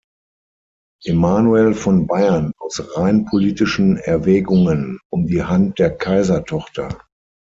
[1.05, 6.97] Emanuel von Bayern aus rein politischen Erwägungen um die Hand der Kaisertochter.